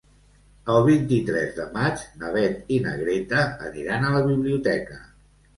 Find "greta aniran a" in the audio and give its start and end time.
3.03-4.15